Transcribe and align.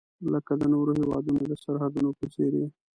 لکه 0.33 0.51
د 0.61 0.63
نورو 0.73 0.91
هیوادونو 0.99 1.41
د 1.47 1.53
سرحدونو 1.63 2.09
په 2.19 2.25
څیر 2.33 2.51
یې. 2.61 2.67